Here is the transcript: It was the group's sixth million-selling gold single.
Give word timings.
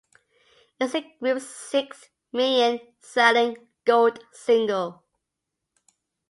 It 0.79 0.83
was 0.85 0.93
the 0.93 1.03
group's 1.19 1.45
sixth 1.45 2.09
million-selling 2.33 3.67
gold 3.85 4.25
single. 4.31 5.03